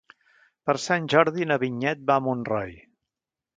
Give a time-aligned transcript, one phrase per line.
[0.69, 2.77] Per Sant Jordi na Vinyet va a Montroi.